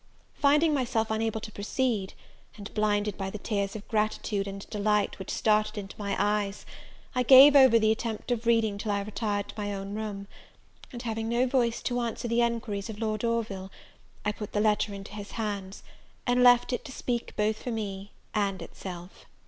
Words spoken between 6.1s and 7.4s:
eyes, I